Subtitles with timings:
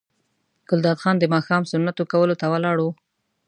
[0.69, 2.85] ګلداد خان د ماښام سنتو کولو ته ولاړ و.